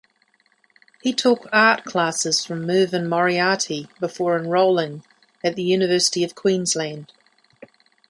[1.03, 5.05] He took art classes from Mervin Moriarty before enrolling
[5.43, 7.13] at the University of Queensland.